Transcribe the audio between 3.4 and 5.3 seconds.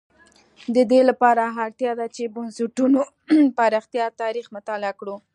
پراختیا تاریخ مطالعه کړو.